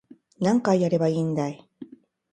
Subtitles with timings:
[0.39, 1.69] 何回やればいいんだい